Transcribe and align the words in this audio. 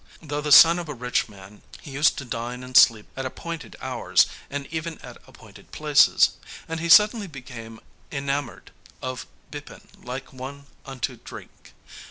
Though 0.19 0.41
the 0.41 0.51
son 0.51 0.79
of 0.79 0.89
a 0.89 0.95
rich 0.95 1.29
man, 1.29 1.61
he 1.79 1.91
used 1.91 2.17
to 2.17 2.25
dine 2.25 2.63
and 2.63 2.75
sleep 2.75 3.05
at 3.15 3.23
appointed 3.23 3.75
hours 3.81 4.25
and 4.49 4.65
even 4.71 4.97
at 5.01 5.17
appointed 5.27 5.71
places. 5.71 6.31
And 6.67 6.79
he 6.79 6.89
suddenly 6.89 7.27
became 7.27 7.79
enamoured 8.11 8.71
of 9.03 9.27
Bipin 9.51 9.87
like 10.03 10.33
one 10.33 10.65
unto 10.87 11.17
drink. 11.17 11.75